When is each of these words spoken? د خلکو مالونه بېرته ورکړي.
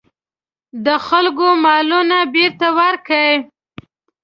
د 0.85 0.87
خلکو 1.07 1.47
مالونه 1.63 2.17
بېرته 2.33 2.67
ورکړي. 2.79 3.35